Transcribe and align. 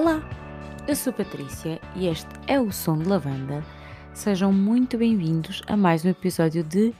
Olá, 0.00 0.22
eu 0.86 0.94
sou 0.94 1.12
Patrícia 1.12 1.80
e 1.96 2.06
este 2.06 2.28
é 2.46 2.60
o 2.60 2.70
Som 2.70 2.98
de 2.98 3.08
Lavanda. 3.08 3.64
Sejam 4.14 4.52
muito 4.52 4.96
bem-vindos 4.96 5.60
a 5.66 5.76
mais 5.76 6.04
um 6.04 6.08
episódio 6.08 6.62
de 6.62 6.94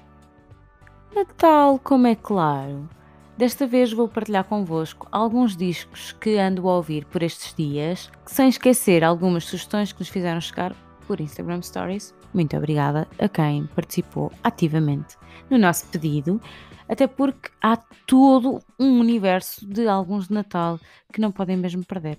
Natal, 1.14 1.78
como 1.78 2.08
é 2.08 2.16
claro. 2.16 2.90
Desta 3.36 3.68
vez 3.68 3.92
vou 3.92 4.08
partilhar 4.08 4.42
convosco 4.42 5.06
alguns 5.12 5.56
discos 5.56 6.10
que 6.10 6.38
ando 6.38 6.68
a 6.68 6.74
ouvir 6.74 7.04
por 7.04 7.22
estes 7.22 7.54
dias, 7.54 8.10
sem 8.26 8.48
esquecer 8.48 9.04
algumas 9.04 9.44
sugestões 9.44 9.92
que 9.92 10.00
nos 10.00 10.08
fizeram 10.08 10.40
chegar 10.40 10.74
por 11.06 11.20
Instagram 11.20 11.62
Stories. 11.62 12.12
Muito 12.34 12.56
obrigada 12.56 13.06
a 13.16 13.28
quem 13.28 13.66
participou 13.76 14.32
ativamente 14.42 15.16
no 15.48 15.56
nosso 15.56 15.86
pedido, 15.86 16.42
até 16.88 17.06
porque 17.06 17.48
há 17.62 17.76
todo 18.08 18.60
um 18.76 18.98
universo 18.98 19.64
de 19.64 19.86
álbuns 19.86 20.26
de 20.26 20.34
Natal 20.34 20.80
que 21.12 21.20
não 21.20 21.30
podem 21.30 21.56
mesmo 21.56 21.84
perder. 21.84 22.18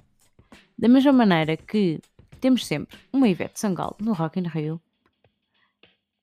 Da 0.78 0.88
mesma 0.88 1.12
maneira 1.12 1.58
que 1.58 2.00
temos 2.40 2.66
sempre 2.66 2.98
uma 3.12 3.28
Ivete 3.28 3.60
Sangalo 3.60 3.96
no 4.00 4.14
Rock 4.14 4.40
in 4.40 4.48
Rio, 4.48 4.82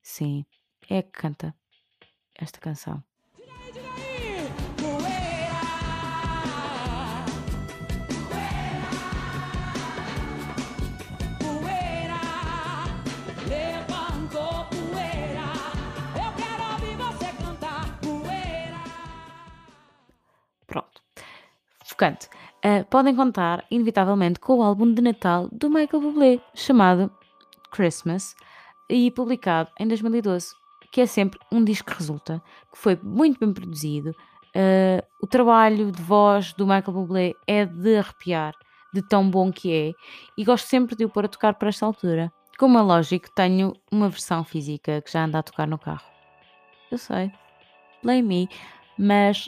sim, 0.01 0.45
é 0.89 1.01
que 1.01 1.11
canta 1.11 1.55
esta 2.35 2.59
canção. 2.59 3.03
Pronto. 20.67 21.01
Focante. 21.85 22.29
Uh, 22.67 22.83
podem 22.89 23.15
contar, 23.15 23.65
inevitavelmente, 23.71 24.41
com 24.41 24.57
o 24.57 24.61
álbum 24.61 24.93
de 24.93 25.01
Natal 25.01 25.47
do 25.53 25.69
Michael 25.69 26.01
Bublé, 26.01 26.41
chamado 26.53 27.09
Christmas, 27.71 28.35
e 28.89 29.09
publicado 29.09 29.71
em 29.79 29.87
2012, 29.87 30.53
que 30.91 30.99
é 30.99 31.05
sempre 31.05 31.39
um 31.49 31.63
disco 31.63 31.89
que 31.89 31.97
resulta, 31.97 32.43
que 32.69 32.77
foi 32.77 32.99
muito 33.01 33.39
bem 33.39 33.53
produzido. 33.53 34.09
Uh, 34.49 35.01
o 35.21 35.27
trabalho 35.27 35.93
de 35.93 36.01
voz 36.01 36.51
do 36.51 36.65
Michael 36.65 36.91
Bublé 36.91 37.33
é 37.47 37.65
de 37.65 37.99
arrepiar, 37.99 38.53
de 38.93 39.01
tão 39.01 39.29
bom 39.29 39.49
que 39.49 39.71
é, 39.71 39.93
e 40.37 40.43
gosto 40.43 40.65
sempre 40.65 40.93
de 40.93 41.05
o 41.05 41.09
pôr 41.09 41.23
a 41.23 41.29
tocar 41.29 41.53
para 41.53 41.69
esta 41.69 41.85
altura. 41.85 42.33
Como 42.57 42.77
é 42.77 42.81
lógico, 42.81 43.29
tenho 43.33 43.71
uma 43.89 44.09
versão 44.09 44.43
física 44.43 45.01
que 45.01 45.11
já 45.13 45.23
anda 45.23 45.39
a 45.39 45.43
tocar 45.43 45.67
no 45.67 45.79
carro. 45.79 46.05
Eu 46.91 46.97
sei, 46.97 47.31
blame 48.03 48.23
me, 48.23 48.49
mas 48.99 49.47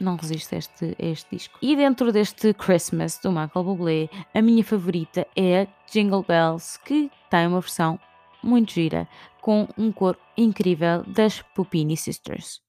não 0.00 0.16
resisto 0.16 0.54
a 0.54 0.58
este, 0.58 0.96
a 1.00 1.06
este 1.06 1.36
disco. 1.36 1.58
E 1.62 1.76
dentro 1.76 2.12
deste 2.12 2.52
Christmas 2.54 3.18
do 3.18 3.30
Michael 3.30 3.64
Bublé, 3.64 4.08
a 4.34 4.42
minha 4.42 4.64
favorita 4.64 5.26
é 5.36 5.66
Jingle 5.90 6.24
Bells, 6.26 6.78
que 6.84 7.10
tem 7.30 7.46
uma 7.46 7.60
versão 7.60 7.98
muito 8.42 8.72
gira, 8.72 9.08
com 9.40 9.68
um 9.76 9.90
coro 9.90 10.18
incrível 10.36 11.02
das 11.06 11.42
Pupini 11.54 11.96
Sisters. 11.96 12.67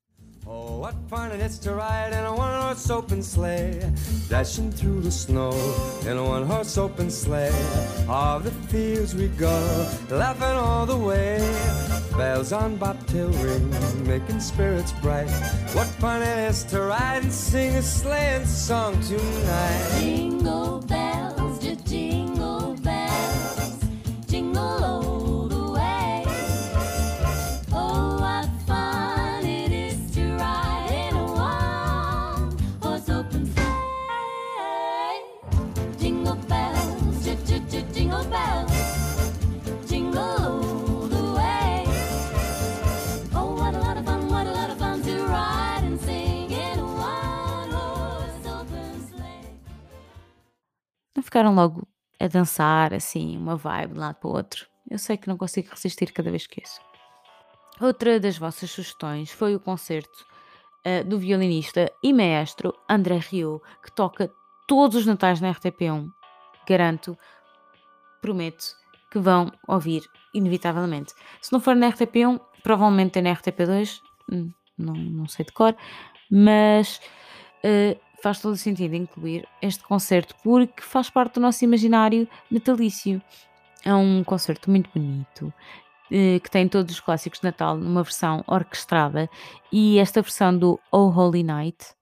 Oh, 0.51 0.79
what 0.79 0.95
fun 1.07 1.31
it 1.31 1.41
is 1.41 1.59
to 1.59 1.75
ride 1.75 2.11
in 2.11 2.25
a 2.25 2.35
one 2.35 2.59
horse 2.59 2.89
open 2.89 3.21
sleigh, 3.21 3.79
dashing 4.29 4.71
through 4.71 5.01
the 5.01 5.11
snow 5.11 5.51
in 6.07 6.17
a 6.17 6.23
one 6.23 6.43
horse 6.47 6.75
open 6.75 7.11
sleigh. 7.11 7.53
All 8.09 8.39
the 8.39 8.49
fields 8.71 9.13
we 9.13 9.27
go, 9.27 9.55
laughing 10.09 10.57
all 10.57 10.87
the 10.87 10.97
way. 10.97 11.37
Bells 12.17 12.51
on 12.51 12.77
bobtail 12.77 13.29
ring, 13.29 13.69
making 14.07 14.39
spirits 14.39 14.91
bright. 14.93 15.29
What 15.73 15.85
fun 16.01 16.23
it 16.23 16.39
is 16.49 16.63
to 16.71 16.81
ride 16.81 17.21
and 17.21 17.31
sing 17.31 17.75
a 17.75 17.83
sleighing 17.83 18.47
song 18.47 18.99
tonight. 19.03 19.99
Jingle 19.99 20.79
bells. 20.79 21.19
Ficaram 51.29 51.53
logo 51.53 51.87
a 52.19 52.27
dançar, 52.27 52.91
assim, 52.91 53.37
uma 53.37 53.55
vibe 53.55 53.93
de 53.93 53.99
um 53.99 54.01
lado 54.01 54.15
para 54.15 54.29
o 54.29 54.33
outro. 54.33 54.65
Eu 54.89 54.97
sei 54.97 55.15
que 55.15 55.27
não 55.27 55.37
consigo 55.37 55.69
resistir 55.69 56.11
cada 56.11 56.31
vez 56.31 56.47
que 56.47 56.61
isso. 56.61 56.81
Outra 57.79 58.19
das 58.19 58.35
vossas 58.37 58.71
sugestões 58.71 59.31
foi 59.31 59.55
o 59.55 59.59
concerto 59.59 60.25
uh, 60.85 61.07
do 61.07 61.19
violinista 61.19 61.91
e 62.03 62.11
maestro 62.11 62.73
André 62.89 63.19
Rio, 63.19 63.61
que 63.83 63.91
toca 63.91 64.31
todos 64.67 64.97
os 64.97 65.05
natais 65.05 65.39
na 65.39 65.53
RTP1. 65.53 66.09
Garanto, 66.67 67.15
prometo 68.21 68.65
que 69.11 69.19
vão 69.19 69.51
ouvir 69.67 70.01
inevitavelmente. 70.33 71.13
Se 71.39 71.53
não 71.53 71.59
for 71.59 71.75
na 71.75 71.91
RTP1, 71.91 72.41
provavelmente 72.63 73.19
é 73.19 73.21
na 73.21 73.35
RTP2, 73.35 74.01
hum, 74.31 74.51
não, 74.75 74.93
não 74.95 75.27
sei 75.27 75.45
de 75.45 75.51
cor, 75.51 75.75
mas 76.29 76.99
uh, 77.63 78.08
faz 78.21 78.39
todo 78.39 78.53
o 78.53 78.57
sentido 78.57 78.95
incluir 78.95 79.47
este 79.61 79.83
concerto 79.83 80.35
porque 80.43 80.81
faz 80.81 81.09
parte 81.09 81.35
do 81.35 81.41
nosso 81.41 81.63
imaginário 81.63 82.27
natalício. 82.49 83.21
É 83.83 83.93
um 83.93 84.23
concerto 84.23 84.69
muito 84.69 84.89
bonito, 84.93 85.53
eh, 86.11 86.39
que 86.39 86.51
tem 86.51 86.67
todos 86.67 86.93
os 86.95 86.99
clássicos 86.99 87.39
de 87.39 87.45
Natal 87.45 87.77
numa 87.77 88.03
versão 88.03 88.43
orquestrada 88.47 89.29
e 89.71 89.99
esta 89.99 90.21
versão 90.21 90.57
do 90.57 90.79
Oh 90.91 91.07
Holy 91.09 91.43
Night 91.43 91.98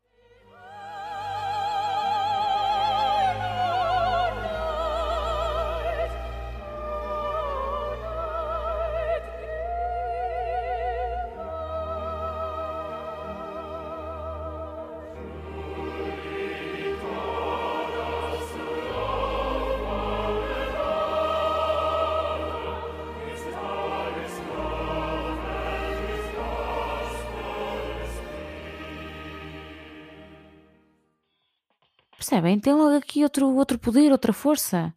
Percebem? 32.28 32.60
Tem 32.60 32.74
logo 32.74 32.98
aqui 32.98 33.24
outro, 33.24 33.48
outro 33.56 33.80
poder, 33.80 34.12
outra 34.12 34.34
força. 34.34 34.94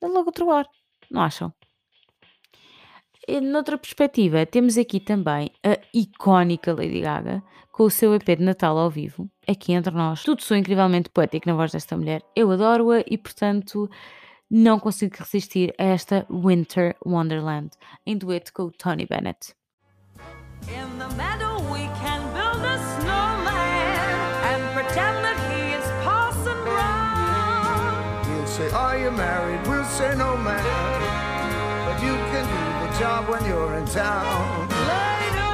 Dá 0.00 0.06
logo 0.06 0.26
outro 0.26 0.48
ar. 0.48 0.64
Não 1.10 1.22
acham? 1.22 1.52
E, 3.26 3.40
noutra 3.40 3.76
perspectiva, 3.76 4.46
temos 4.46 4.78
aqui 4.78 5.00
também 5.00 5.50
a 5.64 5.76
icónica 5.92 6.72
Lady 6.72 7.00
Gaga 7.00 7.42
com 7.72 7.82
o 7.82 7.90
seu 7.90 8.14
EP 8.14 8.24
de 8.24 8.44
Natal 8.44 8.78
ao 8.78 8.88
vivo, 8.88 9.28
aqui 9.46 9.72
entre 9.72 9.92
nós. 9.92 10.22
Tudo 10.22 10.40
sou 10.40 10.56
incrivelmente 10.56 11.10
poético 11.10 11.48
na 11.48 11.56
voz 11.56 11.72
desta 11.72 11.96
mulher. 11.96 12.22
Eu 12.36 12.48
adoro-a 12.52 13.02
e, 13.04 13.18
portanto, 13.18 13.90
não 14.48 14.78
consigo 14.78 15.16
resistir 15.18 15.74
a 15.78 15.82
esta 15.82 16.24
Winter 16.30 16.96
Wonderland 17.04 17.70
em 18.06 18.16
dueto 18.16 18.52
com 18.52 18.62
o 18.62 18.70
Tony 18.70 19.04
Bennett. 19.04 19.52
In 20.68 20.96
the 20.96 21.12
meadow 21.16 21.56
we 21.72 21.88
can 22.00 22.22
build 22.32 22.64
a 22.64 22.76
snowman 23.00 23.50
and 24.44 24.74
pretend 24.74 25.27
say, 28.58 28.70
Are 28.70 28.98
you 28.98 29.10
married? 29.12 29.60
We'll 29.68 29.84
say 29.84 30.16
no, 30.16 30.36
man. 30.36 30.64
But 31.86 32.02
you 32.02 32.14
can 32.30 32.44
do 32.54 32.62
the 32.82 32.90
job 32.98 33.28
when 33.28 33.44
you're 33.44 33.74
in 33.78 33.86
town. 33.86 34.68
Later 34.94 35.52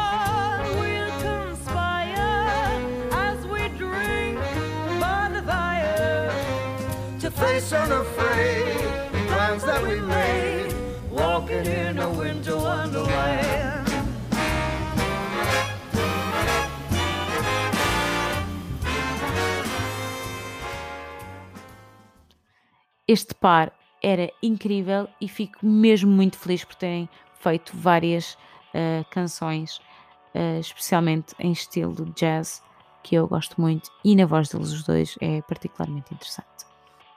on, 0.00 0.58
we'll 0.80 1.14
conspire 1.28 2.32
as 3.26 3.38
we 3.52 3.62
drink 3.76 4.38
by 5.02 5.30
the 5.34 5.42
fire 5.42 6.32
to 7.20 7.30
face 7.30 7.72
unafraid 7.72 8.76
the 9.12 9.22
plans 9.32 9.62
that 9.64 9.82
we 9.82 10.00
made, 10.00 10.74
walking 11.10 11.66
in 11.66 11.98
a 11.98 12.08
winter 12.10 12.56
wonderland. 12.56 13.15
Este 23.08 23.34
par 23.34 23.72
era 24.02 24.30
incrível 24.42 25.08
e 25.20 25.28
fico 25.28 25.64
mesmo 25.64 26.10
muito 26.10 26.38
feliz 26.38 26.64
por 26.64 26.74
terem 26.74 27.08
feito 27.40 27.76
várias 27.76 28.34
uh, 28.74 29.04
canções, 29.10 29.78
uh, 30.34 30.60
especialmente 30.60 31.34
em 31.38 31.52
estilo 31.52 32.12
jazz, 32.16 32.62
que 33.02 33.14
eu 33.14 33.26
gosto 33.28 33.60
muito, 33.60 33.90
e 34.04 34.16
na 34.16 34.26
voz 34.26 34.48
deles 34.48 34.72
os 34.72 34.82
dois 34.82 35.16
é 35.20 35.40
particularmente 35.42 36.12
interessante. 36.12 36.66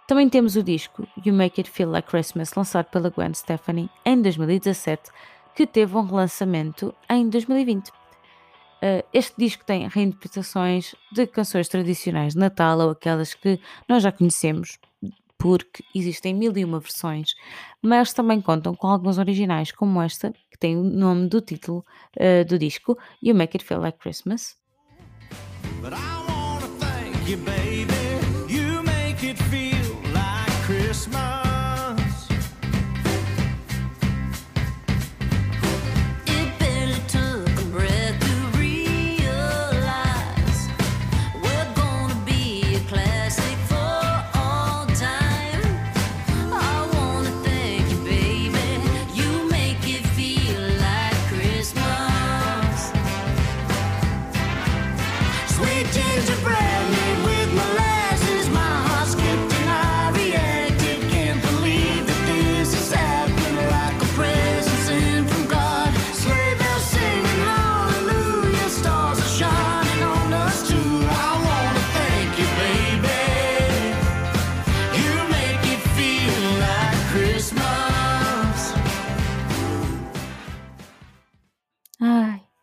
Também 0.07 0.29
temos 0.29 0.55
o 0.55 0.63
disco 0.63 1.07
You 1.23 1.33
Make 1.33 1.61
It 1.61 1.69
Feel 1.69 1.91
Like 1.91 2.07
Christmas, 2.07 2.53
lançado 2.53 2.85
pela 2.85 3.09
Gwen 3.09 3.33
Stefani 3.33 3.89
em 4.05 4.21
2017, 4.21 5.11
que 5.55 5.67
teve 5.67 5.95
um 5.95 6.01
relançamento 6.01 6.93
em 7.09 7.29
2020. 7.29 7.89
Uh, 7.89 7.91
este 9.13 9.35
disco 9.37 9.65
tem 9.65 9.87
reinterpretações 9.87 10.95
de 11.11 11.27
canções 11.27 11.67
tradicionais 11.67 12.33
de 12.33 12.39
Natal 12.39 12.79
ou 12.79 12.91
aquelas 12.91 13.33
que 13.33 13.59
nós 13.87 14.01
já 14.01 14.11
conhecemos, 14.11 14.79
porque 15.39 15.83
existem 15.95 16.35
mil 16.35 16.55
e 16.55 16.65
uma 16.65 16.79
versões, 16.81 17.33
mas 17.81 18.13
também 18.13 18.41
contam 18.41 18.75
com 18.75 18.87
alguns 18.87 19.17
originais, 19.17 19.71
como 19.71 20.01
esta, 20.01 20.31
que 20.51 20.57
tem 20.59 20.77
o 20.77 20.83
nome 20.83 21.29
do 21.29 21.39
título 21.39 21.83
uh, 22.17 22.45
do 22.45 22.59
disco, 22.59 22.97
You 23.23 23.33
Make 23.33 23.57
It 23.57 23.65
Feel 23.65 23.79
Like 23.79 23.97
Christmas. 23.97 24.59
You 28.49 28.83
make 28.83 29.23
it 29.23 29.37
feel 29.43 29.95
like 30.13 30.51
Christmas. 30.65 31.38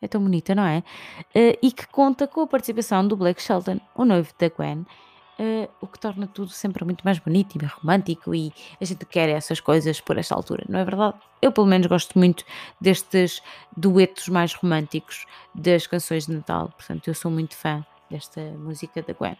É 0.06 0.08
tão 0.08 0.22
bonita, 0.22 0.54
não 0.54 0.64
é? 0.64 0.78
Uh, 1.34 1.58
e 1.62 1.70
que 1.70 1.86
conta 1.88 2.26
com 2.26 2.40
a 2.40 2.46
participação 2.46 3.06
do 3.06 3.16
Blake 3.16 3.42
Shelton, 3.42 3.80
o 3.94 4.04
noivo 4.04 4.32
da 4.38 4.48
Gwen, 4.48 4.86
uh, 5.38 5.68
o 5.80 5.86
que 5.86 5.98
torna 5.98 6.26
tudo 6.26 6.50
sempre 6.50 6.84
muito 6.84 7.02
mais 7.04 7.18
bonito 7.18 7.56
e 7.56 7.66
romântico 7.66 8.34
e 8.34 8.52
a 8.80 8.84
gente 8.84 9.04
quer 9.06 9.28
essas 9.28 9.60
coisas 9.60 10.00
por 10.00 10.18
esta 10.18 10.34
altura, 10.34 10.64
não 10.68 10.78
é 10.78 10.84
verdade? 10.84 11.16
Eu 11.40 11.52
pelo 11.52 11.66
menos 11.66 11.86
gosto 11.86 12.18
muito 12.18 12.44
destes 12.80 13.42
duetos 13.76 14.28
mais 14.28 14.54
românticos 14.54 15.26
das 15.54 15.86
canções 15.86 16.26
de 16.26 16.34
Natal, 16.34 16.68
portanto 16.68 17.08
eu 17.08 17.14
sou 17.14 17.30
muito 17.30 17.56
fã 17.56 17.84
desta 18.10 18.40
música 18.58 19.02
da 19.02 19.12
Gwen. 19.12 19.36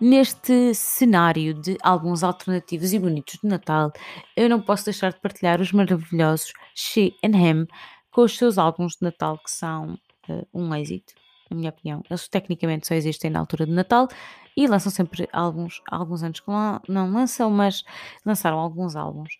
Neste 0.00 0.74
cenário 0.74 1.52
de 1.52 1.76
álbuns 1.82 2.22
alternativos 2.22 2.92
e 2.92 3.00
bonitos 3.00 3.40
de 3.42 3.48
Natal, 3.48 3.90
eu 4.36 4.48
não 4.48 4.60
posso 4.60 4.84
deixar 4.84 5.12
de 5.12 5.20
partilhar 5.20 5.60
os 5.60 5.72
maravilhosos 5.72 6.52
She 6.72 7.16
and 7.24 7.36
Him 7.36 7.66
com 8.12 8.22
os 8.22 8.38
seus 8.38 8.58
álbuns 8.58 8.92
de 8.92 9.02
Natal 9.02 9.38
que 9.38 9.50
são 9.50 9.98
uh, 10.28 10.46
um 10.52 10.74
êxito, 10.74 11.14
na 11.50 11.56
minha 11.56 11.70
opinião. 11.70 12.02
Eles 12.08 12.28
tecnicamente 12.28 12.86
só 12.86 12.94
existem 12.94 13.30
na 13.30 13.40
altura 13.40 13.66
de 13.66 13.72
Natal 13.72 14.08
e 14.56 14.66
lançam 14.66 14.90
sempre 14.90 15.28
álbuns, 15.32 15.80
há 15.90 15.96
alguns 15.96 16.22
anos 16.22 16.40
que 16.40 16.50
não 16.88 17.12
lançam, 17.12 17.50
mas 17.50 17.84
lançaram 18.24 18.58
alguns 18.58 18.96
álbuns. 18.96 19.34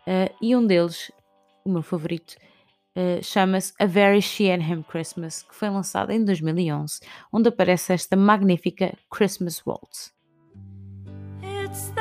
Uh, 0.00 0.32
e 0.40 0.54
um 0.56 0.66
deles, 0.66 1.10
o 1.64 1.70
meu 1.70 1.82
favorito, 1.82 2.36
uh, 2.96 3.22
chama-se 3.22 3.72
A 3.78 3.86
Very 3.86 4.22
She 4.22 4.50
and 4.50 4.82
Christmas, 4.84 5.42
que 5.42 5.54
foi 5.54 5.68
lançado 5.68 6.10
em 6.10 6.24
2011, 6.24 7.00
onde 7.32 7.48
aparece 7.48 7.92
esta 7.92 8.16
magnífica 8.16 8.96
Christmas 9.10 9.62
Waltz. 9.66 10.12
It's 11.42 11.92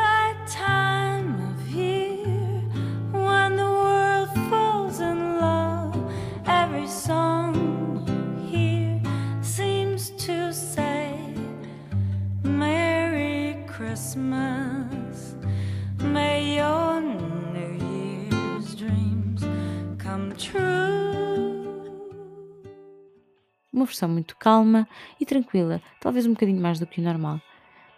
Uma 23.79 23.85
versão 23.85 24.09
muito 24.09 24.35
calma 24.35 24.85
e 25.21 25.25
tranquila, 25.25 25.81
talvez 26.01 26.25
um 26.25 26.31
bocadinho 26.31 26.61
mais 26.61 26.79
do 26.79 26.85
que 26.85 26.99
o 26.99 27.03
normal, 27.03 27.39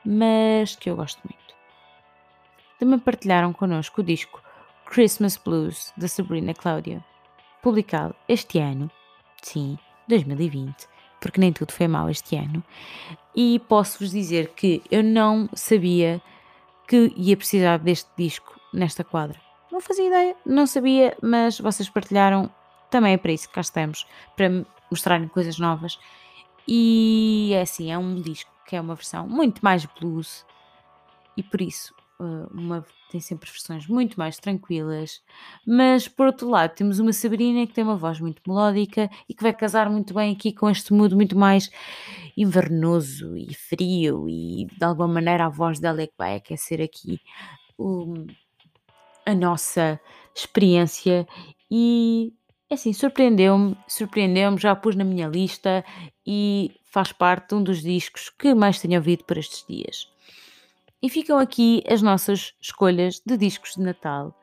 mas 0.06 0.76
que 0.76 0.92
eu 0.92 0.96
gosto 0.96 1.20
muito. 1.24 1.56
Também 2.78 3.00
partilharam 3.00 3.52
connosco 3.52 4.02
o 4.02 4.04
disco 4.04 4.44
Christmas 4.86 5.38
Blues 5.38 5.92
da 5.98 6.08
Sabrina 6.08 6.54
Claudia, 6.54 7.04
publicado 7.64 8.14
este 8.30 8.60
ano, 8.60 8.92
sim, 9.42 9.76
2020, 10.08 10.88
porque 11.20 11.42
nem 11.42 11.52
tudo 11.52 11.72
foi 11.72 11.88
mal 11.88 12.08
este 12.12 12.36
ano. 12.36 12.64
E 13.36 13.58
posso-vos 13.68 14.12
dizer 14.12 14.50
que 14.50 14.84
eu 14.92 15.04
não 15.04 15.50
sabia 15.56 16.22
que 16.88 17.12
ia 17.18 17.36
precisar 17.36 17.80
deste 17.80 18.12
disco 18.16 18.62
nesta 18.72 19.04
quadra. 19.04 19.42
Não 19.72 19.82
fazia 19.82 20.06
ideia, 20.06 20.36
não 20.46 20.68
sabia, 20.68 21.18
mas 21.24 21.60
vocês 21.60 21.90
partilharam. 21.90 22.52
Também 22.92 23.14
é 23.14 23.18
para 23.18 23.32
isso 23.32 23.48
que 23.48 23.56
cá 23.56 23.62
estamos, 23.62 24.06
para 24.36 24.64
mostrarem 24.92 25.28
coisas 25.28 25.58
novas. 25.58 25.98
E 26.68 27.52
é 27.54 27.62
assim, 27.62 27.92
é 27.92 27.98
um 27.98 28.22
disco 28.22 28.52
que 28.68 28.76
é 28.76 28.82
uma 28.82 28.96
versão 28.96 29.28
muito 29.28 29.64
mais 29.64 29.86
blues. 29.86 30.46
E 31.36 31.42
por 31.42 31.62
isso 31.62 31.94
eh, 32.22 32.48
uma, 32.54 32.86
tem 33.10 33.20
sempre 33.20 33.50
versões 33.50 33.88
muito 33.88 34.18
mais 34.20 34.38
tranquilas, 34.38 35.22
mas 35.66 36.08
por 36.08 36.28
outro 36.28 36.48
lado 36.50 36.76
temos 36.76 37.00
uma 37.00 37.12
Sabrina 37.12 37.66
que 37.66 37.74
tem 37.74 37.84
uma 37.84 37.98
voz 37.98 38.20
muito 38.20 38.42
melódica 38.48 39.10
e 39.28 39.34
que 39.34 39.42
vai 39.42 39.54
casar 39.54 39.90
muito 39.90 40.14
bem 40.14 40.34
aqui 40.34 40.54
com 40.54 40.70
este 40.70 40.94
mood 40.94 41.16
muito 41.16 41.36
mais 41.38 41.72
invernoso 42.38 43.36
e 43.36 43.54
frio. 43.56 44.30
E 44.30 44.68
de 44.68 44.86
alguma 44.86 45.08
maneira 45.08 45.46
a 45.48 45.50
voz 45.50 45.80
dela 45.80 46.02
é 46.02 46.08
que 46.08 46.14
vai 46.18 46.36
aquecer 46.36 46.80
aqui 46.82 47.20
o, 47.78 48.14
a 49.26 49.34
nossa 49.34 50.00
experiência. 50.36 51.28
E 51.70 52.34
é 52.72 52.76
assim, 52.76 52.94
surpreendeu-me, 52.94 53.78
surpreendeu-me, 53.86 54.58
já 54.58 54.74
pus 54.74 54.96
na 54.96 55.04
minha 55.04 55.28
lista 55.28 55.84
e 56.26 56.72
faz 56.86 57.12
parte 57.12 57.50
de 57.50 57.56
um 57.56 57.64
dos 57.64 57.82
discos 57.82 58.30
que 58.30 58.56
mais 58.56 58.80
tenho 58.80 58.96
ouvido 58.96 59.26
por 59.26 59.38
estes 59.38 59.66
dias. 59.68 60.08
E 61.04 61.10
ficam 61.10 61.38
aqui 61.38 61.84
as 61.86 62.02
nossas 62.02 62.54
escolhas 62.62 63.22
de 63.26 63.36
discos 63.36 63.74
de 63.74 63.82
Natal. 63.82 64.34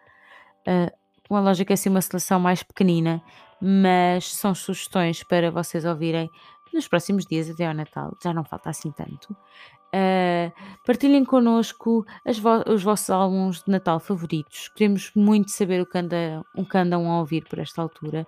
Uh, 0.60 0.94
com 1.26 1.36
a 1.36 1.40
lógica 1.40 1.72
assim 1.72 1.88
uma 1.88 2.02
seleção 2.02 2.38
mais 2.38 2.62
pequenina, 2.62 3.22
mas 3.62 4.34
são 4.34 4.54
sugestões 4.54 5.22
para 5.22 5.50
vocês 5.50 5.86
ouvirem 5.86 6.28
nos 6.74 6.86
próximos 6.86 7.24
dias 7.24 7.48
até 7.48 7.66
ao 7.66 7.72
Natal. 7.72 8.14
Já 8.22 8.34
não 8.34 8.44
falta 8.44 8.68
assim 8.68 8.92
tanto. 8.92 9.32
Uh, 9.94 10.52
partilhem 10.88 11.22
connosco 11.22 12.06
vo 12.40 12.64
os 12.66 12.82
vossos 12.82 13.10
álbuns 13.10 13.62
de 13.62 13.70
Natal 13.70 14.00
favoritos. 14.00 14.68
Queremos 14.68 15.12
muito 15.14 15.50
saber 15.50 15.82
o 15.82 15.86
que, 15.86 15.98
anda, 15.98 16.42
o 16.56 16.64
que 16.64 16.78
andam 16.78 17.12
a 17.12 17.18
ouvir 17.18 17.46
por 17.46 17.58
esta 17.58 17.82
altura. 17.82 18.26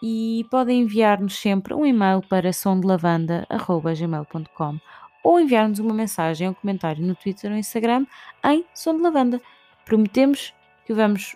E 0.00 0.46
podem 0.52 0.82
enviar-nos 0.82 1.36
sempre 1.36 1.74
um 1.74 1.84
e-mail 1.84 2.22
para 2.22 2.52
sondelavanda.gmail.com 2.52 4.78
ou 5.24 5.40
enviar-nos 5.40 5.80
uma 5.80 5.92
mensagem 5.92 6.46
ou 6.46 6.52
um 6.52 6.54
comentário 6.54 7.04
no 7.04 7.16
Twitter 7.16 7.50
ou 7.50 7.56
Instagram 7.56 8.06
em 8.44 8.64
Som 8.72 8.94
de 8.94 9.02
Lavanda. 9.02 9.42
Prometemos 9.84 10.54
que 10.86 10.94
vamos 10.94 11.34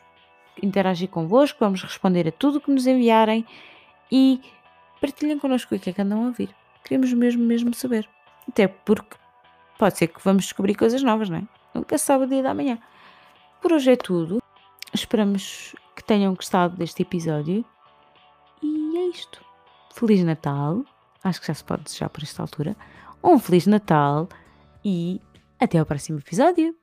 interagir 0.63 1.09
convosco, 1.09 1.59
vamos 1.59 1.83
responder 1.83 2.29
a 2.29 2.33
tudo 2.33 2.59
o 2.59 2.61
que 2.61 2.71
nos 2.71 2.87
enviarem 2.87 3.45
e 4.13 4.41
partilhem 5.01 5.41
connosco 5.41 5.75
o 5.75 5.81
que 5.81 5.91
é 5.91 5.93
que 5.93 6.01
andam 6.01 6.23
a 6.23 6.27
ouvir. 6.27 6.55
Queremos 6.85 7.13
mesmo, 7.13 7.45
mesmo 7.45 7.75
saber. 7.75 8.09
Até 8.49 8.69
porque 8.69 9.17
pode 9.79 9.97
ser 9.97 10.09
que 10.09 10.21
vamos 10.23 10.45
descobrir 10.45 10.75
coisas 10.75 11.03
novas, 11.03 11.31
não 11.31 11.39
é? 11.39 11.43
Nunca 11.75 11.97
se 11.97 12.05
sabe 12.05 12.25
o 12.25 12.29
dia 12.29 12.43
da 12.43 12.55
manhã. 12.55 12.79
Por 13.63 13.73
hoje 13.73 13.93
é 13.93 13.97
tudo. 13.97 14.43
Esperamos 14.93 15.75
que 15.95 16.03
tenham 16.03 16.35
gostado 16.35 16.77
deste 16.77 17.03
episódio. 17.03 17.65
E 18.63 18.97
é 18.97 19.07
isto. 19.09 19.45
Feliz 19.93 20.23
Natal. 20.25 20.85
Acho 21.23 21.41
que 21.41 21.47
já 21.47 21.55
se 21.55 21.65
pode 21.65 21.83
desejar 21.85 22.09
por 22.09 22.23
esta 22.23 22.43
altura 22.43 22.77
um 23.23 23.39
Feliz 23.39 23.67
Natal 23.67 24.29
e 24.85 25.21
até 25.59 25.79
ao 25.79 25.87
próximo 25.87 26.19
episódio! 26.19 26.78